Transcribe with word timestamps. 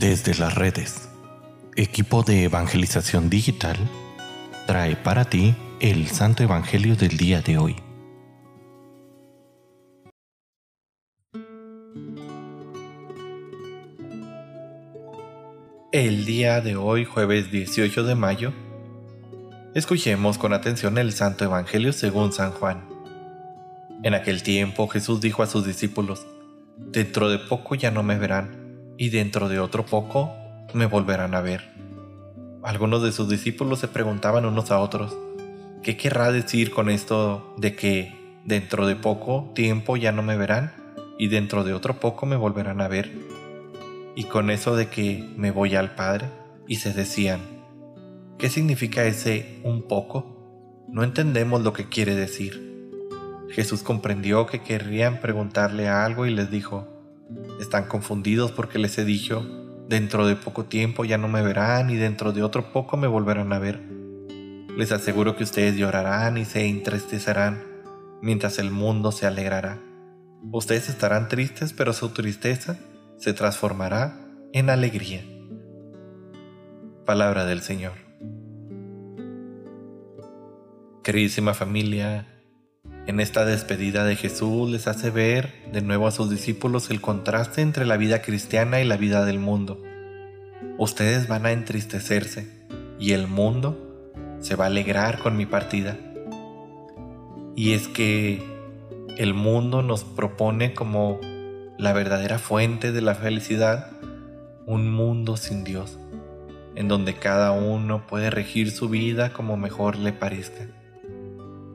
Desde 0.00 0.34
las 0.34 0.54
redes, 0.54 1.10
equipo 1.76 2.22
de 2.22 2.44
evangelización 2.44 3.28
digital 3.28 3.76
trae 4.66 4.96
para 4.96 5.26
ti 5.26 5.54
el 5.78 6.08
Santo 6.08 6.42
Evangelio 6.42 6.96
del 6.96 7.18
día 7.18 7.42
de 7.42 7.58
hoy. 7.58 7.76
El 15.92 16.24
día 16.24 16.62
de 16.62 16.76
hoy, 16.76 17.04
jueves 17.04 17.50
18 17.50 18.02
de 18.04 18.14
mayo, 18.14 18.54
escuchemos 19.74 20.38
con 20.38 20.54
atención 20.54 20.96
el 20.96 21.12
Santo 21.12 21.44
Evangelio 21.44 21.92
según 21.92 22.32
San 22.32 22.52
Juan. 22.52 22.88
En 24.02 24.14
aquel 24.14 24.42
tiempo 24.42 24.88
Jesús 24.88 25.20
dijo 25.20 25.42
a 25.42 25.46
sus 25.46 25.66
discípulos, 25.66 26.26
Dentro 26.78 27.28
de 27.28 27.38
poco 27.38 27.74
ya 27.74 27.90
no 27.90 28.02
me 28.02 28.16
verán 28.16 28.59
y 29.00 29.08
dentro 29.08 29.48
de 29.48 29.58
otro 29.60 29.86
poco 29.86 30.30
me 30.74 30.84
volverán 30.84 31.34
a 31.34 31.40
ver. 31.40 31.72
Algunos 32.62 33.02
de 33.02 33.12
sus 33.12 33.30
discípulos 33.30 33.78
se 33.78 33.88
preguntaban 33.88 34.44
unos 34.44 34.70
a 34.70 34.78
otros, 34.78 35.16
¿qué 35.82 35.96
querrá 35.96 36.30
decir 36.30 36.70
con 36.70 36.90
esto 36.90 37.54
de 37.56 37.74
que 37.74 38.38
dentro 38.44 38.86
de 38.86 38.96
poco 38.96 39.52
tiempo 39.54 39.96
ya 39.96 40.12
no 40.12 40.22
me 40.22 40.36
verán 40.36 40.74
y 41.18 41.28
dentro 41.28 41.64
de 41.64 41.72
otro 41.72 41.98
poco 41.98 42.26
me 42.26 42.36
volverán 42.36 42.82
a 42.82 42.88
ver? 42.88 43.10
Y 44.16 44.24
con 44.24 44.50
eso 44.50 44.76
de 44.76 44.88
que 44.88 45.26
me 45.34 45.50
voy 45.50 45.76
al 45.76 45.94
Padre, 45.94 46.26
y 46.68 46.76
se 46.76 46.92
decían, 46.92 47.40
¿qué 48.36 48.50
significa 48.50 49.04
ese 49.04 49.62
un 49.64 49.88
poco? 49.88 50.84
No 50.90 51.04
entendemos 51.04 51.62
lo 51.62 51.72
que 51.72 51.88
quiere 51.88 52.14
decir. 52.14 52.92
Jesús 53.48 53.82
comprendió 53.82 54.44
que 54.44 54.60
querrían 54.60 55.20
preguntarle 55.20 55.88
algo 55.88 56.26
y 56.26 56.34
les 56.34 56.50
dijo, 56.50 56.99
están 57.60 57.84
confundidos 57.86 58.52
porque 58.52 58.78
les 58.78 58.98
he 58.98 59.04
dicho, 59.04 59.46
dentro 59.88 60.26
de 60.26 60.36
poco 60.36 60.64
tiempo 60.64 61.04
ya 61.04 61.18
no 61.18 61.28
me 61.28 61.42
verán 61.42 61.90
y 61.90 61.96
dentro 61.96 62.32
de 62.32 62.42
otro 62.42 62.72
poco 62.72 62.96
me 62.96 63.06
volverán 63.06 63.52
a 63.52 63.58
ver. 63.58 63.80
Les 64.76 64.92
aseguro 64.92 65.36
que 65.36 65.44
ustedes 65.44 65.76
llorarán 65.76 66.38
y 66.38 66.44
se 66.44 66.66
entristecerán, 66.66 67.62
mientras 68.22 68.58
el 68.58 68.70
mundo 68.70 69.12
se 69.12 69.26
alegrará. 69.26 69.78
Ustedes 70.52 70.88
estarán 70.88 71.28
tristes, 71.28 71.72
pero 71.72 71.92
su 71.92 72.10
tristeza 72.10 72.78
se 73.18 73.34
transformará 73.34 74.16
en 74.52 74.70
alegría. 74.70 75.22
Palabra 77.04 77.44
del 77.44 77.60
Señor. 77.60 77.92
Queridísima 81.02 81.52
familia, 81.54 82.26
en 83.10 83.18
esta 83.18 83.44
despedida 83.44 84.04
de 84.04 84.14
Jesús 84.14 84.70
les 84.70 84.86
hace 84.86 85.10
ver 85.10 85.52
de 85.72 85.82
nuevo 85.82 86.06
a 86.06 86.12
sus 86.12 86.30
discípulos 86.30 86.90
el 86.90 87.00
contraste 87.00 87.60
entre 87.60 87.84
la 87.84 87.96
vida 87.96 88.22
cristiana 88.22 88.80
y 88.80 88.84
la 88.84 88.96
vida 88.96 89.24
del 89.24 89.40
mundo. 89.40 89.82
Ustedes 90.78 91.26
van 91.26 91.44
a 91.44 91.50
entristecerse 91.50 92.48
y 93.00 93.10
el 93.10 93.26
mundo 93.26 94.14
se 94.38 94.54
va 94.54 94.66
a 94.66 94.68
alegrar 94.68 95.18
con 95.18 95.36
mi 95.36 95.44
partida. 95.44 95.98
Y 97.56 97.72
es 97.72 97.88
que 97.88 98.44
el 99.18 99.34
mundo 99.34 99.82
nos 99.82 100.04
propone 100.04 100.72
como 100.72 101.18
la 101.78 101.92
verdadera 101.92 102.38
fuente 102.38 102.92
de 102.92 103.00
la 103.00 103.16
felicidad 103.16 103.90
un 104.66 104.88
mundo 104.88 105.36
sin 105.36 105.64
Dios, 105.64 105.98
en 106.76 106.86
donde 106.86 107.14
cada 107.14 107.50
uno 107.50 108.06
puede 108.06 108.30
regir 108.30 108.70
su 108.70 108.88
vida 108.88 109.32
como 109.32 109.56
mejor 109.56 109.96
le 109.96 110.12
parezca. 110.12 110.68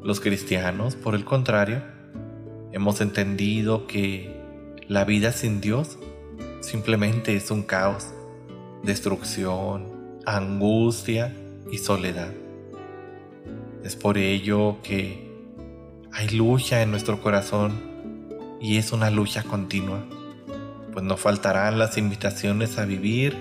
Los 0.05 0.19
cristianos, 0.19 0.93
por 0.93 1.15
el 1.15 1.25
contrario, 1.25 1.81
hemos 2.71 3.01
entendido 3.01 3.87
que 3.87 4.39
la 4.87 5.03
vida 5.03 5.31
sin 5.31 5.61
Dios 5.61 5.97
simplemente 6.61 7.35
es 7.35 7.49
un 7.49 7.63
caos, 7.63 8.13
destrucción, 8.83 10.19
angustia 10.23 11.35
y 11.71 11.79
soledad. 11.79 12.31
Es 13.83 13.95
por 13.95 14.19
ello 14.19 14.77
que 14.83 15.27
hay 16.11 16.29
lucha 16.29 16.83
en 16.83 16.91
nuestro 16.91 17.19
corazón 17.19 17.73
y 18.61 18.77
es 18.77 18.91
una 18.91 19.09
lucha 19.09 19.41
continua, 19.41 20.05
pues 20.93 21.03
no 21.03 21.17
faltarán 21.17 21.79
las 21.79 21.97
invitaciones 21.97 22.77
a 22.77 22.85
vivir, 22.85 23.35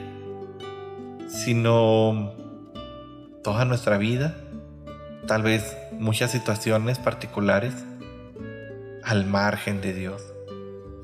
sino 1.29 2.33
toda 3.43 3.67
nuestra 3.67 3.99
vida 3.99 4.44
tal 5.27 5.43
vez 5.43 5.77
muchas 5.93 6.31
situaciones 6.31 6.99
particulares 6.99 7.75
al 9.03 9.27
margen 9.27 9.81
de 9.81 9.95
Dios. 9.95 10.23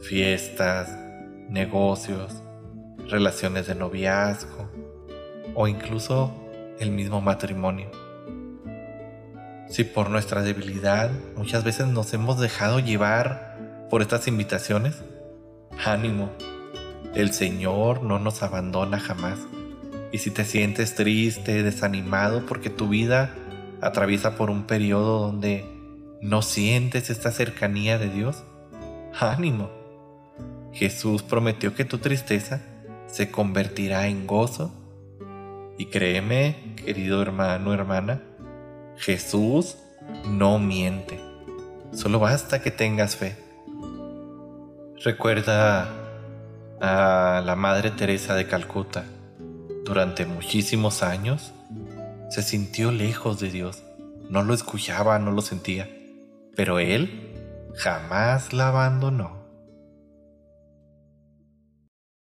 Fiestas, 0.00 0.88
negocios, 1.48 2.42
relaciones 3.08 3.66
de 3.66 3.74
noviazgo 3.74 4.70
o 5.54 5.68
incluso 5.68 6.34
el 6.78 6.90
mismo 6.90 7.20
matrimonio. 7.20 7.90
Si 9.68 9.84
por 9.84 10.10
nuestra 10.10 10.42
debilidad 10.42 11.10
muchas 11.36 11.64
veces 11.64 11.86
nos 11.86 12.12
hemos 12.12 12.40
dejado 12.40 12.80
llevar 12.80 13.86
por 13.88 14.02
estas 14.02 14.26
invitaciones, 14.26 14.96
ánimo, 15.84 16.30
el 17.14 17.32
Señor 17.32 18.02
no 18.02 18.18
nos 18.18 18.42
abandona 18.42 18.98
jamás. 18.98 19.38
Y 20.12 20.18
si 20.18 20.30
te 20.30 20.44
sientes 20.44 20.94
triste, 20.94 21.62
desanimado 21.62 22.46
porque 22.46 22.70
tu 22.70 22.88
vida 22.88 23.34
atraviesa 23.80 24.36
por 24.36 24.50
un 24.50 24.64
periodo 24.64 25.20
donde 25.20 25.64
no 26.20 26.42
sientes 26.42 27.10
esta 27.10 27.30
cercanía 27.30 27.98
de 27.98 28.10
Dios, 28.10 28.44
ánimo. 29.18 29.70
Jesús 30.72 31.22
prometió 31.22 31.74
que 31.74 31.84
tu 31.84 31.98
tristeza 31.98 32.60
se 33.06 33.30
convertirá 33.30 34.06
en 34.06 34.26
gozo. 34.26 34.72
Y 35.78 35.86
créeme, 35.86 36.74
querido 36.76 37.22
hermano, 37.22 37.72
hermana, 37.72 38.22
Jesús 38.96 39.78
no 40.26 40.58
miente. 40.58 41.18
Solo 41.92 42.18
basta 42.18 42.62
que 42.62 42.70
tengas 42.70 43.16
fe. 43.16 43.36
Recuerda 45.02 45.88
a 46.80 47.42
la 47.44 47.56
Madre 47.56 47.90
Teresa 47.90 48.34
de 48.34 48.46
Calcuta. 48.46 49.04
Durante 49.84 50.26
muchísimos 50.26 51.02
años, 51.02 51.52
se 52.30 52.42
sintió 52.42 52.92
lejos 52.92 53.40
de 53.40 53.50
Dios. 53.50 53.82
No 54.28 54.42
lo 54.44 54.54
escuchaba, 54.54 55.18
no 55.18 55.32
lo 55.32 55.42
sentía. 55.42 55.90
Pero 56.54 56.78
Él 56.78 57.34
jamás 57.76 58.52
la 58.52 58.68
abandonó. 58.68 59.39